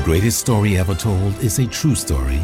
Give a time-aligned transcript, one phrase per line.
[0.00, 2.40] The greatest story ever told is a true story.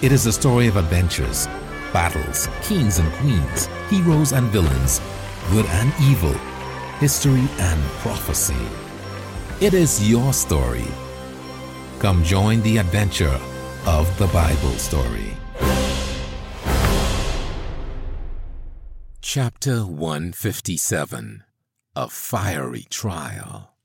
[0.00, 1.46] It is a story of adventures,
[1.92, 5.02] battles, kings and queens, heroes and villains,
[5.50, 6.32] good and evil,
[6.98, 8.56] history and prophecy.
[9.60, 10.86] It is your story.
[11.98, 13.38] Come join the adventure
[13.84, 15.36] of the Bible story.
[19.20, 21.44] Chapter 157
[21.94, 23.75] A Fiery Trial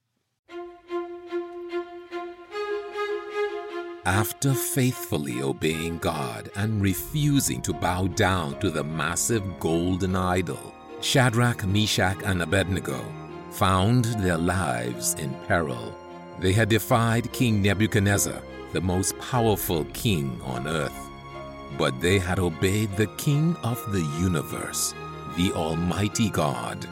[4.05, 11.67] After faithfully obeying God and refusing to bow down to the massive golden idol, Shadrach,
[11.67, 12.99] Meshach, and Abednego
[13.51, 15.95] found their lives in peril.
[16.39, 18.41] They had defied King Nebuchadnezzar,
[18.73, 21.09] the most powerful king on earth.
[21.77, 24.95] But they had obeyed the King of the universe,
[25.37, 26.87] the Almighty God.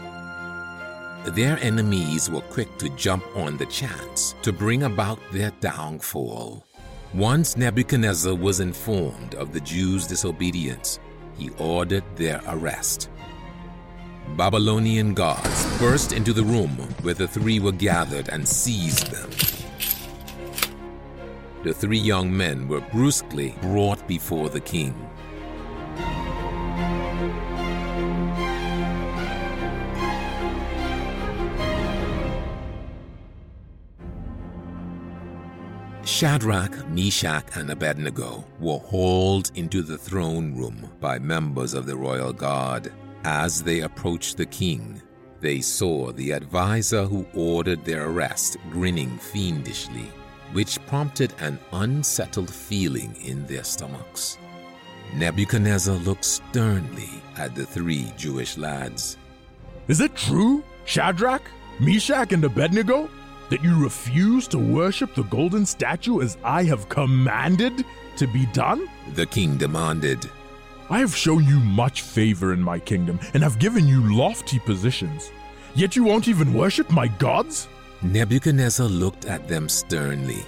[1.25, 6.68] Their enemies were quick to jump on the chance to bring about their downfall.
[7.15, 10.99] Once Nebuchadnezzar was informed of the Jews' disobedience,
[11.39, 13.09] he ordered their arrest.
[14.37, 16.69] Babylonian guards burst into the room
[17.01, 19.31] where the three were gathered and seized them.
[21.63, 24.93] The three young men were brusquely brought before the king.
[36.09, 42.33] Shadrach, Meshach, and Abednego were hauled into the throne room by members of the royal
[42.33, 42.91] guard.
[43.23, 45.01] As they approached the king,
[45.39, 50.11] they saw the adviser who ordered their arrest grinning fiendishly,
[50.51, 54.39] which prompted an unsettled feeling in their stomachs.
[55.13, 59.15] Nebuchadnezzar looked sternly at the three Jewish lads.
[59.87, 61.43] Is it true, Shadrach,
[61.79, 63.09] Meshach, and Abednego,
[63.49, 67.85] that you refuse to worship the golden statue as I have commanded
[68.17, 68.89] to be done?
[69.15, 70.29] The king demanded.
[70.89, 75.31] I have shown you much favor in my kingdom and have given you lofty positions.
[75.75, 77.67] Yet you won't even worship my gods?
[78.01, 80.43] Nebuchadnezzar looked at them sternly.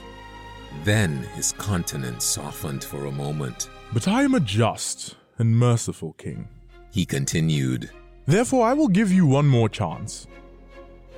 [0.84, 3.69] Then his countenance softened for a moment.
[3.94, 6.47] But I am a just and merciful king.
[6.91, 7.90] He continued,
[8.25, 10.28] Therefore, I will give you one more chance.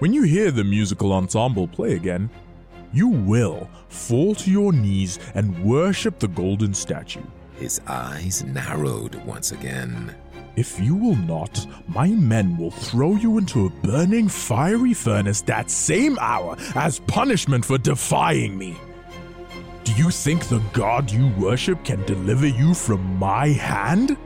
[0.04, 2.30] When you hear the musical ensemble play again,
[2.92, 7.24] you will fall to your knees and worship the golden statue.
[7.56, 10.14] His eyes narrowed once again.
[10.58, 15.72] If you will not, my men will throw you into a burning fiery furnace that
[15.72, 18.76] same hour as punishment for defying me.
[19.86, 24.18] Do you think the God you worship can deliver you from my hand?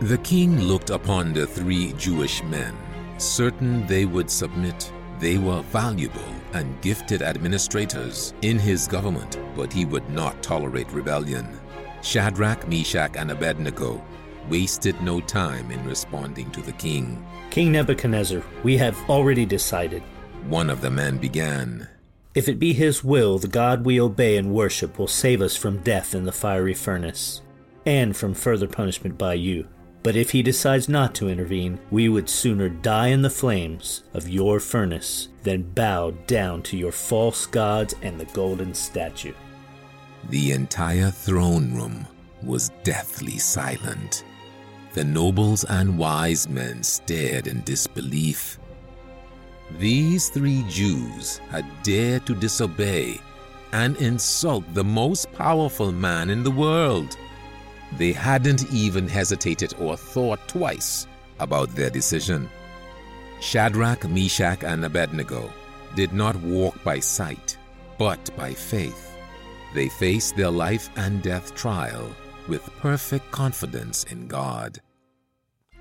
[0.00, 2.74] The king looked upon the three Jewish men,
[3.18, 4.90] certain they would submit.
[5.18, 6.20] They were valuable
[6.52, 11.58] and gifted administrators in his government, but he would not tolerate rebellion.
[12.02, 14.04] Shadrach, Meshach, and Abednego
[14.48, 17.24] wasted no time in responding to the king.
[17.50, 20.02] King Nebuchadnezzar, we have already decided.
[20.48, 21.88] One of the men began.
[22.34, 25.78] If it be his will, the God we obey and worship will save us from
[25.78, 27.40] death in the fiery furnace,
[27.86, 29.66] and from further punishment by you.
[30.06, 34.28] But if he decides not to intervene, we would sooner die in the flames of
[34.28, 39.32] your furnace than bow down to your false gods and the golden statue.
[40.28, 42.06] The entire throne room
[42.40, 44.22] was deathly silent.
[44.94, 48.60] The nobles and wise men stared in disbelief.
[49.76, 53.20] These three Jews had dared to disobey
[53.72, 57.16] and insult the most powerful man in the world.
[57.98, 61.06] They hadn't even hesitated or thought twice
[61.38, 62.48] about their decision.
[63.40, 65.50] Shadrach, Meshach, and Abednego
[65.94, 67.56] did not walk by sight,
[67.98, 69.16] but by faith.
[69.74, 72.10] They faced their life and death trial
[72.48, 74.80] with perfect confidence in God.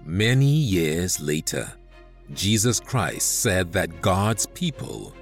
[0.04, 1.72] Many years later,
[2.34, 5.14] Jesus Christ said that God's people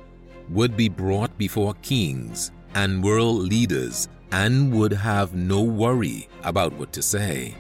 [0.50, 6.92] would be brought before kings and world leaders and would have no worry about what
[6.92, 7.54] to say.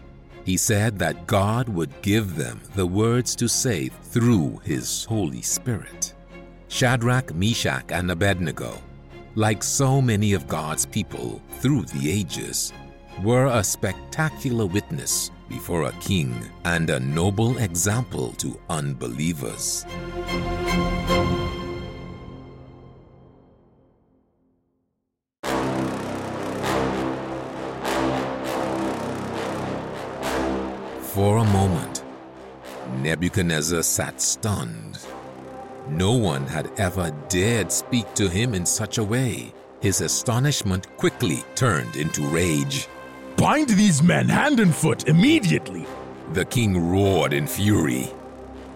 [0.43, 6.15] He said that God would give them the words to say through His Holy Spirit.
[6.69, 8.81] Shadrach, Meshach, and Abednego,
[9.35, 12.73] like so many of God's people through the ages,
[13.21, 16.35] were a spectacular witness before a king
[16.65, 19.85] and a noble example to unbelievers.
[31.13, 32.03] For a moment,
[33.03, 34.97] Nebuchadnezzar sat stunned.
[35.87, 39.53] No one had ever dared speak to him in such a way.
[39.79, 42.87] His astonishment quickly turned into rage.
[43.37, 45.85] Bind these men hand and foot immediately.
[46.31, 48.11] The king roared in fury.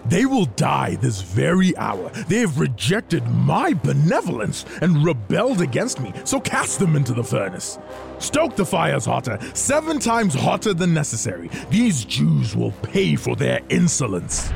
[0.06, 2.10] They will die this very hour.
[2.28, 7.78] They have rejected my benevolence and rebelled against me, so cast them into the furnace.
[8.18, 11.50] Stoke the fires hotter, seven times hotter than necessary.
[11.70, 14.50] These Jews will pay for their insolence.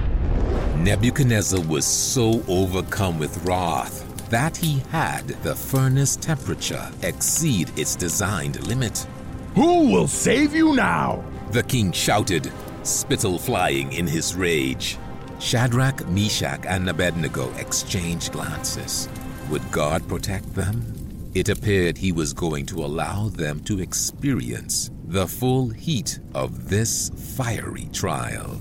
[0.79, 8.67] Nebuchadnezzar was so overcome with wrath that he had the furnace temperature exceed its designed
[8.67, 9.07] limit.
[9.55, 11.23] Who will save you now?
[11.51, 12.51] The king shouted,
[12.83, 14.97] spittle flying in his rage.
[15.43, 19.09] Shadrach, Meshach, and Abednego exchanged glances.
[19.51, 20.95] Would God protect them?
[21.35, 27.11] It appeared he was going to allow them to experience the full heat of this
[27.37, 28.57] fiery trial.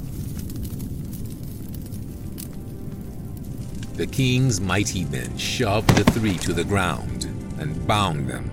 [3.93, 7.25] The king's mighty men shoved the three to the ground
[7.59, 8.49] and bound them.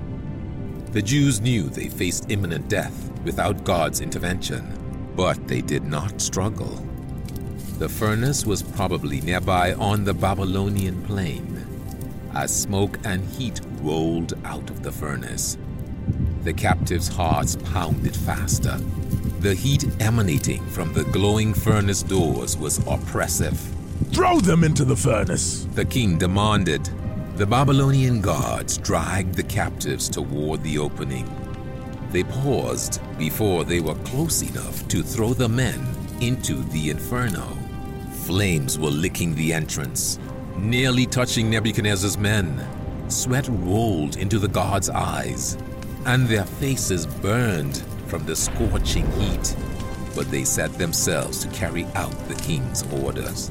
[0.93, 4.71] The Jews knew they faced imminent death without God's intervention,
[5.17, 6.88] but they did not struggle.
[7.79, 11.65] The furnace was probably nearby on the Babylonian plain.
[12.35, 15.57] As smoke and heat rolled out of the furnace,
[16.43, 18.79] the captives' hearts pounded faster.
[19.39, 23.61] The heat emanating from the glowing furnace doors was oppressive.
[24.13, 26.91] Throw them into the furnace, the king demanded.
[27.37, 31.31] The Babylonian guards dragged the captives toward the opening.
[32.11, 35.87] They paused before they were close enough to throw the men
[36.21, 37.58] into the inferno.
[38.29, 40.19] Flames were licking the entrance,
[40.59, 42.63] nearly touching Nebuchadnezzar's men.
[43.09, 45.57] Sweat rolled into the guards' eyes,
[46.05, 49.57] and their faces burned from the scorching heat.
[50.15, 53.51] But they set themselves to carry out the king's orders.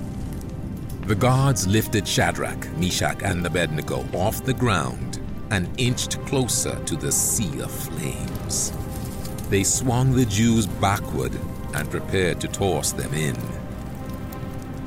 [1.08, 5.20] The guards lifted Shadrach, Meshach, and Abednego off the ground
[5.50, 8.72] and inched closer to the sea of flames.
[9.50, 11.32] They swung the Jews backward
[11.74, 13.57] and prepared to toss them in.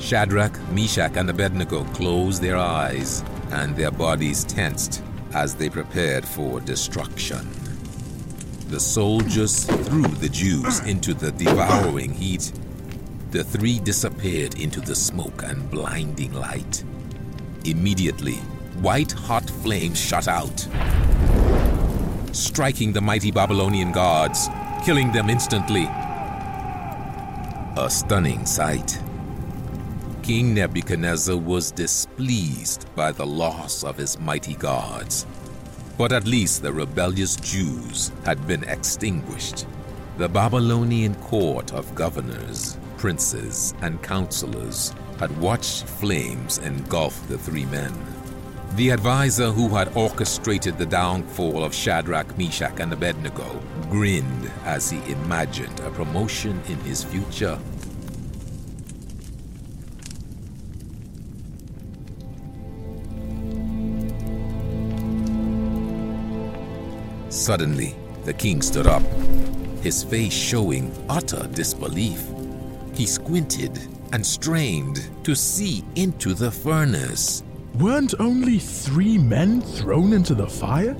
[0.01, 5.03] Shadrach, Meshach, and Abednego closed their eyes, and their bodies tensed
[5.35, 7.49] as they prepared for destruction.
[8.69, 12.53] The soldiers threw the Jews into the devouring heat.
[13.31, 16.83] The three disappeared into the smoke and blinding light.
[17.65, 18.37] Immediately,
[18.81, 20.67] white hot flames shot out,
[22.33, 24.49] striking the mighty Babylonian guards,
[24.85, 25.85] killing them instantly.
[27.77, 28.99] A stunning sight.
[30.23, 35.27] King Nebuchadnezzar was displeased by the loss of his mighty gods.
[35.97, 39.67] But at least the rebellious Jews had been extinguished.
[40.19, 47.93] The Babylonian court of governors, princes, and counselors had watched flames engulf the three men.
[48.77, 54.99] The advisor who had orchestrated the downfall of Shadrach, Meshach, and Abednego grinned as he
[55.11, 57.59] imagined a promotion in his future
[67.41, 67.95] Suddenly,
[68.25, 69.03] the king stood up,
[69.81, 72.23] his face showing utter disbelief.
[72.95, 73.81] He squinted
[74.13, 77.43] and strained to see into the furnace.
[77.79, 80.95] Weren't only three men thrown into the fire?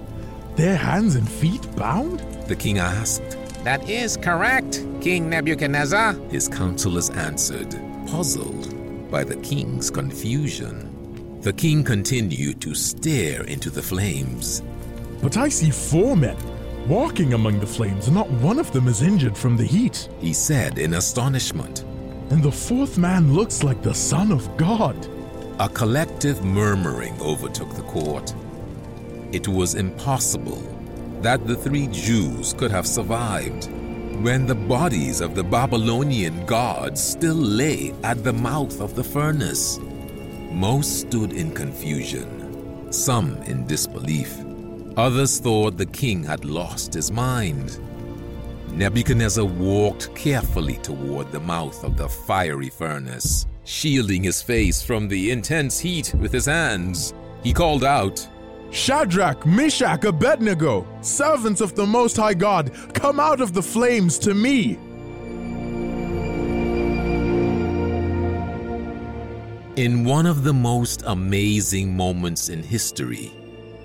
[0.57, 2.21] Their hands and feet bound?
[2.49, 3.37] The king asked.
[3.63, 6.15] That is correct, King Nebuchadnezzar.
[6.31, 11.39] His counselors answered, puzzled by the king's confusion.
[11.43, 14.63] The king continued to stare into the flames.
[15.23, 16.37] But I see four men
[16.89, 20.09] walking among the flames, and not one of them is injured from the heat.
[20.21, 21.85] He said in astonishment.
[22.31, 25.09] And the fourth man looks like the Son of God.
[25.59, 28.35] A collective murmuring overtook the court.
[29.33, 30.63] It was impossible
[31.23, 33.69] that the three Jews could have survived
[34.23, 39.79] when the bodies of the Babylonian gods still lay at the mouth of the furnace.
[40.51, 44.37] Most stood in confusion, some in disbelief.
[44.97, 47.79] Others thought the king had lost his mind.
[48.73, 55.31] Nebuchadnezzar walked carefully toward the mouth of the fiery furnace, shielding his face from the
[55.31, 57.15] intense heat with his hands.
[57.43, 58.27] He called out,
[58.71, 64.35] Shadrach, Meshach, Abednego, servants of the Most High God, come out of the flames to
[64.35, 64.79] me.
[69.77, 73.33] In one of the most amazing moments in history,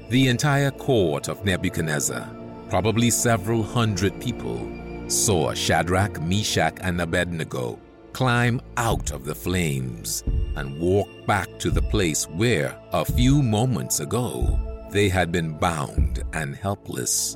[0.10, 2.30] the entire court of Nebuchadnezzar,
[2.70, 4.70] probably several hundred people,
[5.08, 7.80] saw Shadrach, Meshach, and Abednego
[8.14, 10.24] climb out of the flames
[10.56, 14.60] and walk back to the place where, a few moments ago,
[14.92, 17.36] they had been bound and helpless.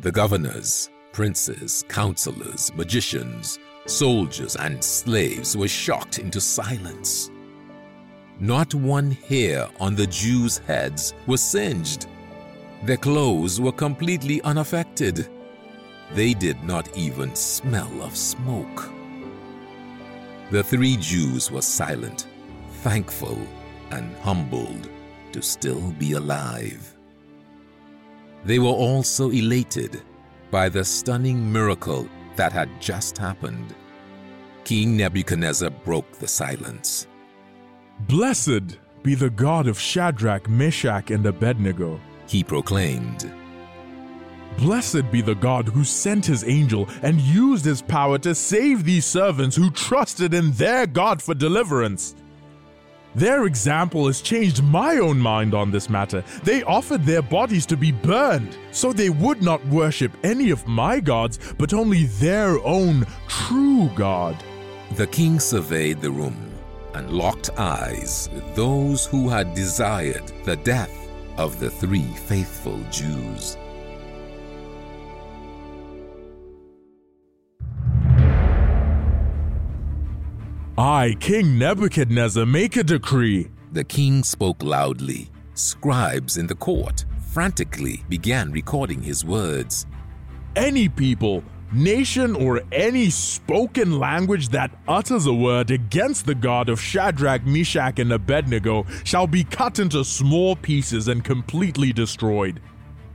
[0.00, 7.30] The governors, princes, counselors, magicians, soldiers, and slaves were shocked into silence.
[8.40, 12.06] Not one hair on the Jews' heads was singed.
[12.84, 15.28] Their clothes were completely unaffected.
[16.12, 18.90] They did not even smell of smoke.
[20.50, 22.26] The three Jews were silent,
[22.82, 23.38] thankful,
[23.90, 24.88] and humbled
[25.32, 26.94] to still be alive.
[28.44, 30.02] They were also elated
[30.52, 32.06] by the stunning miracle
[32.36, 33.74] that had just happened.
[34.64, 37.06] King Nebuchadnezzar broke the silence.
[38.00, 41.98] Blessed be the God of Shadrach, Meshach, and Abednego.
[42.28, 43.32] He proclaimed,
[44.58, 49.06] Blessed be the God who sent his angel and used his power to save these
[49.06, 52.14] servants who trusted in their God for deliverance.
[53.14, 56.24] Their example has changed my own mind on this matter.
[56.44, 60.98] They offered their bodies to be burned, so they would not worship any of my
[61.00, 64.36] gods, but only their own true God.
[64.96, 66.36] The king surveyed the room
[66.94, 70.92] and locked eyes with those who had desired the death
[71.36, 73.56] of the three faithful Jews.
[80.78, 83.50] I, King Nebuchadnezzar, make a decree.
[83.72, 85.28] The king spoke loudly.
[85.52, 89.84] Scribes in the court frantically began recording his words.
[90.56, 96.80] Any people, nation, or any spoken language that utters a word against the God of
[96.80, 102.60] Shadrach, Meshach, and Abednego shall be cut into small pieces and completely destroyed.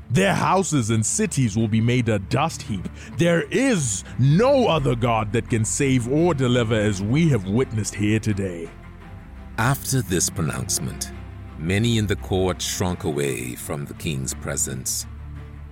[0.09, 2.87] Their houses and cities will be made a dust heap.
[3.17, 8.19] There is no other God that can save or deliver as we have witnessed here
[8.19, 8.69] today.
[9.57, 11.11] After this pronouncement,
[11.57, 15.05] many in the court shrunk away from the king's presence.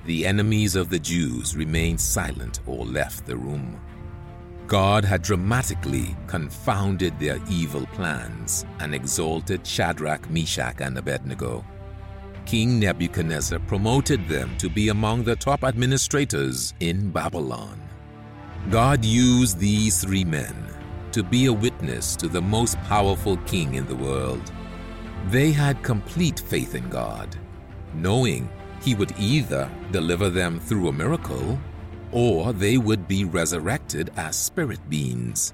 [0.05, 3.79] The enemies of the Jews remained silent or left the room.
[4.67, 11.63] God had dramatically confounded their evil plans and exalted Shadrach, Meshach, and Abednego
[12.45, 17.81] King Nebuchadnezzar promoted them to be among the top administrators in Babylon.
[18.69, 20.55] God used these three men
[21.11, 24.51] to be a witness to the most powerful king in the world.
[25.27, 27.35] They had complete faith in God,
[27.95, 28.47] knowing
[28.81, 31.59] he would either deliver them through a miracle
[32.11, 35.53] or they would be resurrected as spirit beings.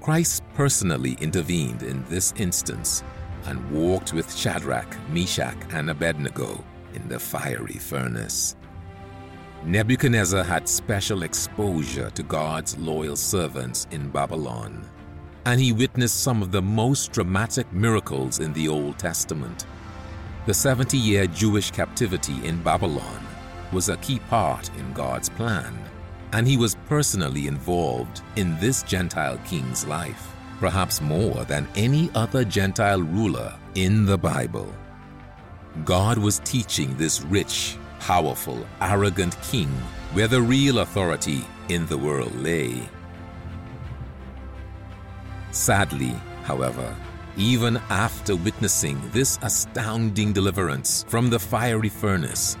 [0.00, 3.02] Christ personally intervened in this instance
[3.50, 6.64] and walked with Shadrach, Meshach, and Abednego
[6.94, 8.54] in the fiery furnace.
[9.64, 14.88] Nebuchadnezzar had special exposure to God's loyal servants in Babylon,
[15.46, 19.66] and he witnessed some of the most dramatic miracles in the Old Testament.
[20.46, 23.26] The 70 year Jewish captivity in Babylon
[23.72, 25.76] was a key part in God's plan,
[26.32, 32.44] and he was personally involved in this Gentile king's life perhaps more than any other
[32.44, 34.72] Gentile ruler in the Bible.
[35.84, 39.68] God was teaching this rich, powerful, arrogant king
[40.12, 42.88] where the real authority in the world lay.
[45.50, 46.14] Sadly,
[46.44, 46.94] however,
[47.36, 52.58] even after witnessing this astounding deliverance from the fiery furnace,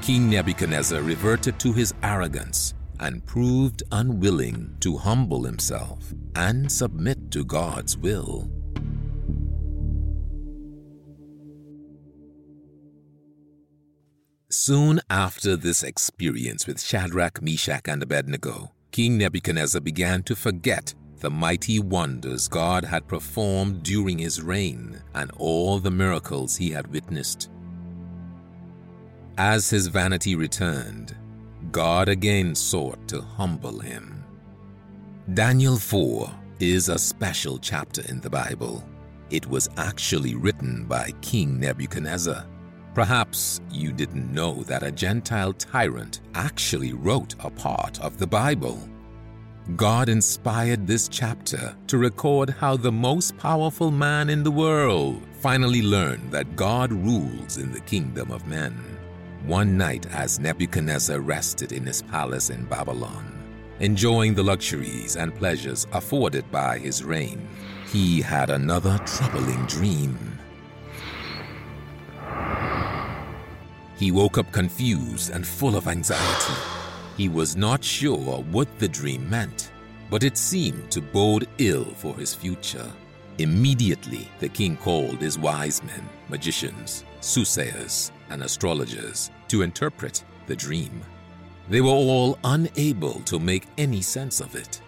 [0.00, 7.44] King Nebuchadnezzar reverted to his arrogance and proved unwilling to humble himself and submit to
[7.44, 8.48] God's will.
[14.48, 21.30] Soon after this experience with Shadrach, Meshach, and Abednego, King Nebuchadnezzar began to forget the
[21.30, 27.50] mighty wonders God had performed during his reign and all the miracles he had witnessed.
[29.38, 31.16] As his vanity returned,
[31.72, 34.22] God again sought to humble him.
[35.32, 38.84] Daniel 4 is a special chapter in the Bible.
[39.30, 42.44] It was actually written by King Nebuchadnezzar.
[42.94, 48.78] Perhaps you didn't know that a Gentile tyrant actually wrote a part of the Bible.
[49.74, 55.80] God inspired this chapter to record how the most powerful man in the world finally
[55.80, 58.91] learned that God rules in the kingdom of men
[59.46, 63.32] one night as Nebuchadnezzar rested in his palace in Babylon,
[63.80, 67.48] enjoying the luxuries and pleasures afforded by his reign,
[67.90, 70.16] he had another troubling dream.
[73.96, 76.60] He woke up confused and full of anxiety.
[77.16, 79.70] He was not sure what the dream meant,
[80.10, 82.90] but it seemed to bode ill for his future.
[83.38, 91.00] Immediately, the king called his wise men, magicians, soothsayers, and astrologers to interpret the dream.
[91.68, 94.80] They were all unable to make any sense of it.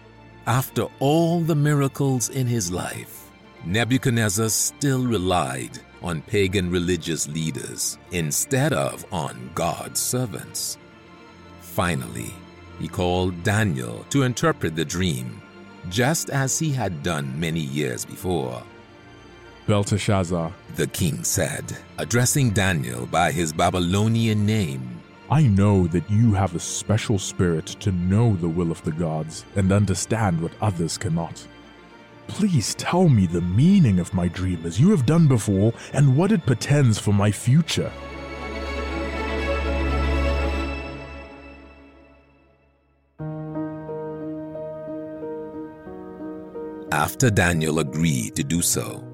[0.45, 3.31] After all the miracles in his life,
[3.65, 10.77] Nebuchadnezzar still relied on pagan religious leaders instead of on God's servants.
[11.61, 12.33] Finally,
[12.79, 15.41] he called Daniel to interpret the dream,
[15.89, 18.61] just as he had done many years before.
[19.65, 24.99] Belteshazzar, The king said, addressing Daniel by his Babylonian name.
[25.31, 29.45] I know that you have a special spirit to know the will of the gods
[29.55, 31.47] and understand what others cannot.
[32.27, 36.33] Please tell me the meaning of my dream as you have done before and what
[36.33, 37.89] it portends for my future.
[46.91, 49.04] After Daniel agreed to do so,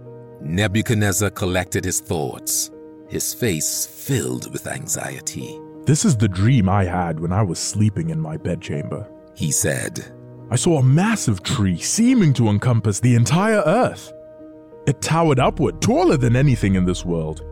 [0.43, 2.71] Nebuchadnezzar collected his thoughts,
[3.07, 5.60] his face filled with anxiety.
[5.86, 9.07] This is the dream I had when I was sleeping in my bedchamber.
[9.36, 10.13] He said,
[10.50, 14.12] I saw a massive tree seeming to encompass the entire earth.
[14.88, 17.45] It towered upward, taller than anything in this world.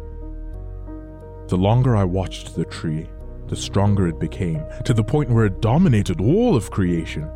[1.48, 3.08] The longer I watched the tree,
[3.48, 7.29] the stronger it became, to the point where it dominated all of creation.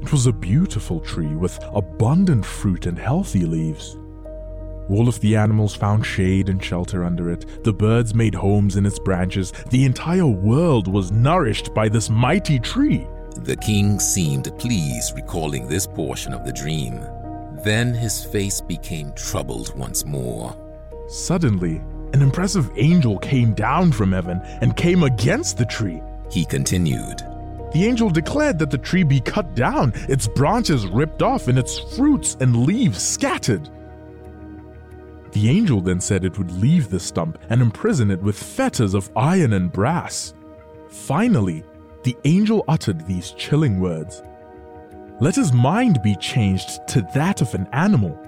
[0.00, 3.98] It was a beautiful tree with abundant fruit and healthy leaves.
[4.90, 7.62] All of the animals found shade and shelter under it.
[7.62, 9.52] The birds made homes in its branches.
[9.70, 13.06] The entire world was nourished by this mighty tree.
[13.36, 17.00] The king seemed pleased recalling this portion of the dream.
[17.64, 20.56] Then his face became troubled once more.
[21.08, 21.80] Suddenly,
[22.12, 26.02] an impressive angel came down from heaven and came against the tree.
[26.32, 27.18] He continued,
[27.72, 31.78] The angel declared that the tree be cut down, its branches ripped off, and its
[31.78, 33.70] fruits and leaves scattered.
[35.32, 39.10] The angel then said it would leave the stump and imprison it with fetters of
[39.14, 40.34] iron and brass.
[40.88, 41.62] Finally,
[42.02, 44.22] the angel uttered these chilling words
[45.20, 48.18] Let his mind be changed to that of an animal,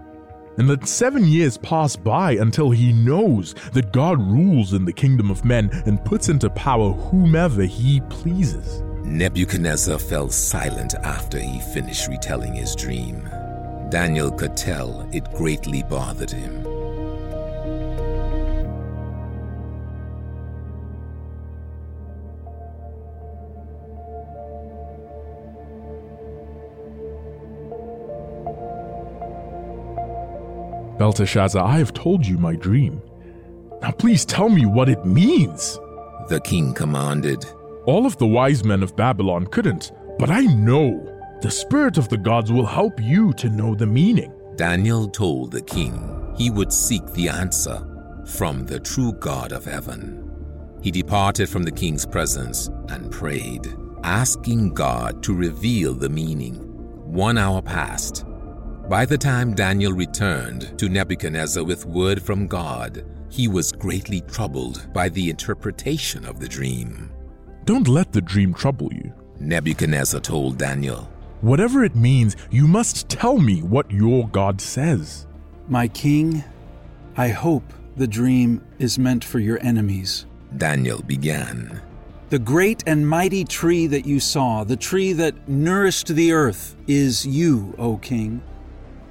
[0.59, 5.31] and let seven years pass by until he knows that God rules in the kingdom
[5.31, 8.83] of men and puts into power whomever he pleases.
[9.05, 13.29] Nebuchadnezzar fell silent after he finished retelling his dream.
[13.91, 16.62] Daniel could tell it greatly bothered him.
[30.99, 33.01] Belteshazzar, I have told you my dream.
[33.81, 35.79] Now please tell me what it means.
[36.29, 37.45] The king commanded,
[37.87, 41.09] All of the wise men of Babylon couldn't, but I know
[41.43, 44.33] the spirit of the gods will help you to know the meaning.
[44.55, 47.85] Daniel told the king he would seek the answer
[48.27, 50.31] from the true God of heaven.
[50.83, 53.67] He departed from the king's presence and prayed,
[54.05, 56.55] asking God to reveal the meaning.
[57.13, 58.25] One hour passed.
[58.89, 64.93] By the time Daniel returned to Nebuchadnezzar with word from God, he was greatly troubled
[64.93, 67.11] by the interpretation of the dream.
[67.65, 69.15] Don't let the dream trouble you.
[69.39, 71.09] Nebuchadnezzar told Daniel,
[71.43, 75.27] Whatever it means, you must tell me what your God says.
[75.69, 76.45] My king,
[77.17, 80.27] I hope the dream is meant for your enemies.
[80.57, 81.81] Daniel began.
[82.31, 87.25] The great and mighty tree that you saw, the tree that nourished the earth, is
[87.25, 88.43] you, O king.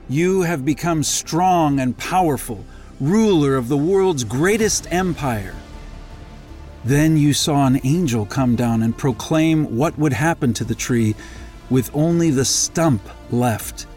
[0.10, 2.66] You have become strong and powerful,
[3.00, 5.56] ruler of the world's greatest empire.
[6.84, 11.16] Then you saw an angel come down and proclaim what would happen to the tree
[11.70, 13.88] with only the stump left.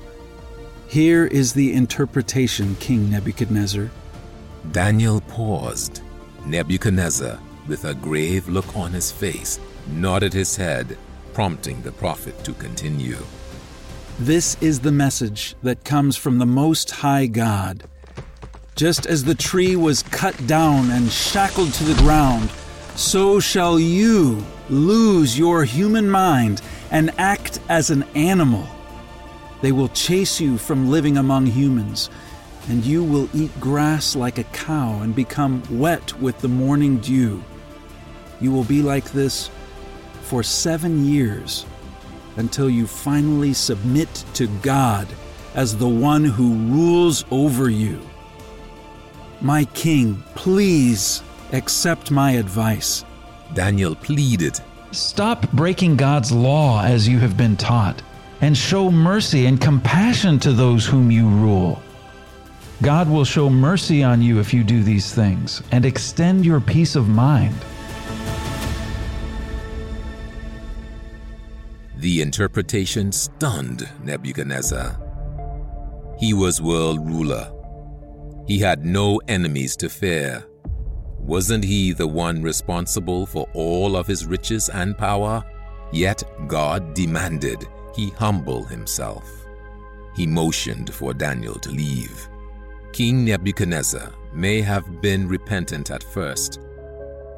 [0.86, 3.90] Here is the interpretation, King Nebuchadnezzar.
[4.70, 6.02] Daniel paused.
[6.46, 10.96] Nebuchadnezzar, with a grave look on his face, nodded his head,
[11.32, 13.18] prompting the prophet to continue.
[14.20, 17.82] This is the message that comes from the Most High God.
[18.76, 22.48] Just as the tree was cut down and shackled to the ground,
[22.94, 28.68] so shall you lose your human mind and act as an animal.
[29.62, 32.08] They will chase you from living among humans,
[32.68, 37.42] and you will eat grass like a cow and become wet with the morning dew.
[38.40, 39.50] You will be like this
[40.22, 41.66] for seven years
[42.36, 45.08] until you finally submit to God
[45.54, 48.00] as the one who rules over you.
[49.40, 53.04] My king, please accept my advice.
[53.54, 58.00] Daniel pleaded, Stop breaking God's law as you have been taught,
[58.40, 61.82] and show mercy and compassion to those whom you rule.
[62.82, 66.96] God will show mercy on you if you do these things and extend your peace
[66.96, 67.56] of mind.
[72.04, 75.00] The interpretation stunned Nebuchadnezzar.
[76.18, 77.50] He was world ruler.
[78.46, 80.44] He had no enemies to fear.
[81.18, 85.42] Wasn't he the one responsible for all of his riches and power?
[85.94, 89.26] Yet God demanded he humble himself.
[90.14, 92.28] He motioned for Daniel to leave.
[92.92, 96.60] King Nebuchadnezzar may have been repentant at first,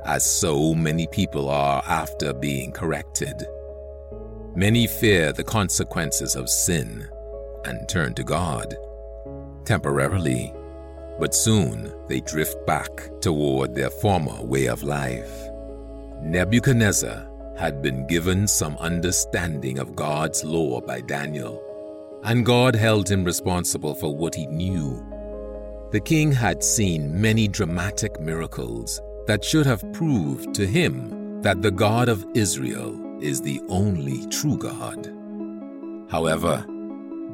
[0.04, 3.46] as so many people are after being corrected.
[4.56, 7.06] Many fear the consequences of sin
[7.66, 8.74] and turn to God
[9.66, 10.54] temporarily,
[11.20, 12.88] but soon they drift back
[13.20, 15.30] toward their former way of life.
[16.22, 21.62] Nebuchadnezzar had been given some understanding of God's law by Daniel,
[22.24, 25.04] and God held him responsible for what he knew
[25.92, 31.70] the king had seen many dramatic miracles that should have proved to him that the
[31.70, 35.12] God of Israel is the only true God.
[36.10, 36.64] However,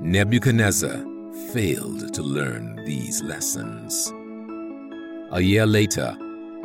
[0.00, 1.04] Nebuchadnezzar
[1.52, 4.12] failed to learn these lessons.
[5.30, 6.16] A year later,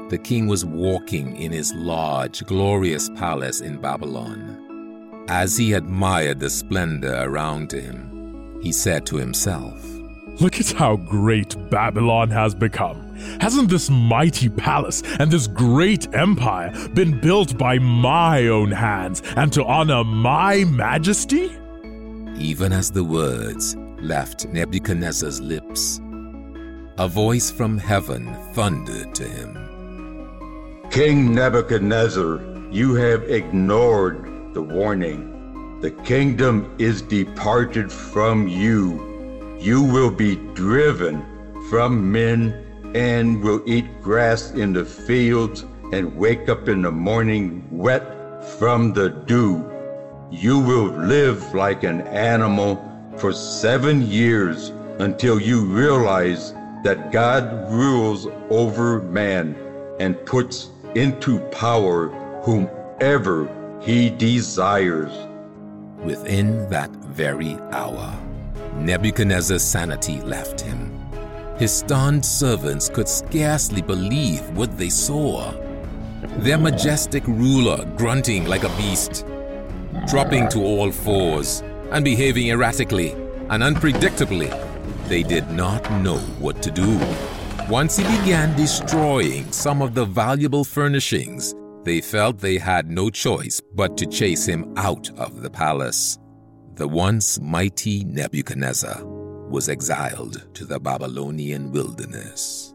[0.10, 5.26] the king was walking in his large, glorious palace in Babylon.
[5.30, 9.84] As he admired the splendor around him, he said to himself,
[10.40, 13.07] Look at how great Babylon has become.
[13.40, 19.52] Hasn't this mighty palace and this great empire been built by my own hands and
[19.54, 21.52] to honor my majesty?
[22.38, 26.00] Even as the words left Nebuchadnezzar's lips,
[26.98, 32.40] a voice from heaven thundered to him King Nebuchadnezzar,
[32.72, 35.80] you have ignored the warning.
[35.82, 39.08] The kingdom is departed from you
[39.60, 41.26] you will be driven
[41.70, 42.67] from men
[42.98, 48.04] and will eat grass in the fields and wake up in the morning wet
[48.58, 49.64] from the dew.
[50.32, 52.84] You will live like an animal
[53.18, 59.56] for seven years until you realize that God rules over man
[60.00, 62.08] and puts into power
[62.42, 63.48] whomever
[63.80, 65.14] he desires.
[66.04, 68.20] Within that very hour,
[68.78, 70.97] Nebuchadnezzar's sanity left him.
[71.58, 75.52] His stunned servants could scarcely believe what they saw.
[76.38, 79.26] Their majestic ruler grunting like a beast,
[80.08, 83.14] dropping to all fours, and behaving erratically
[83.50, 84.50] and unpredictably.
[85.08, 87.00] They did not know what to do.
[87.68, 93.62] Once he began destroying some of the valuable furnishings, they felt they had no choice
[93.74, 96.20] but to chase him out of the palace.
[96.76, 99.17] The once mighty Nebuchadnezzar
[99.50, 102.74] was exiled to the Babylonian wilderness.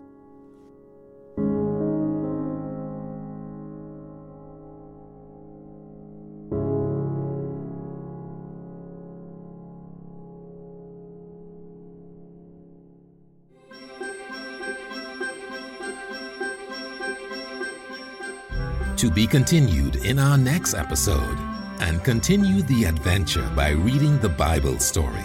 [18.96, 21.36] To be continued in our next episode
[21.80, 25.24] and continue the adventure by reading the Bible story.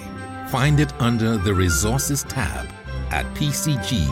[0.50, 2.68] Find it under the Resources tab
[3.12, 4.08] at pcg.church.